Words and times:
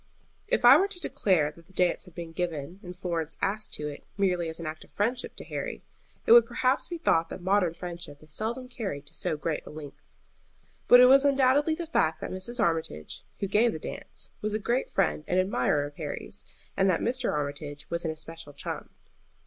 If 0.47 0.65
I 0.65 0.77
were 0.77 0.87
to 0.87 0.99
declare 0.99 1.51
that 1.51 1.67
the 1.67 1.73
dance 1.73 2.05
had 2.05 2.15
been 2.15 2.31
given 2.31 2.79
and 2.81 2.97
Florence 2.97 3.37
asked 3.39 3.75
to 3.75 3.87
it 3.87 4.03
merely 4.17 4.49
as 4.49 4.59
an 4.59 4.65
act 4.65 4.83
of 4.83 4.89
friendship 4.89 5.35
to 5.35 5.43
Harry, 5.43 5.83
it 6.25 6.31
would 6.31 6.47
perhaps 6.47 6.87
be 6.87 6.97
thought 6.97 7.29
that 7.29 7.39
modern 7.39 7.75
friendship 7.75 8.23
is 8.23 8.33
seldom 8.33 8.67
carried 8.67 9.05
to 9.05 9.13
so 9.13 9.37
great 9.37 9.63
a 9.67 9.69
length. 9.69 10.01
But 10.87 11.01
it 11.01 11.05
was 11.05 11.23
undoubtedly 11.23 11.75
the 11.75 11.85
fact 11.85 12.19
that 12.21 12.31
Mrs. 12.31 12.59
Armitage, 12.59 13.21
who 13.41 13.47
gave 13.47 13.73
the 13.73 13.77
dance, 13.77 14.31
was 14.41 14.55
a 14.55 14.57
great 14.57 14.89
friend 14.89 15.23
and 15.27 15.39
admirer 15.39 15.85
of 15.85 15.97
Harry's, 15.97 16.45
and 16.75 16.89
that 16.89 17.01
Mr. 17.01 17.31
Armitage 17.31 17.87
was 17.91 18.03
an 18.03 18.09
especial 18.09 18.53
chum. 18.53 18.89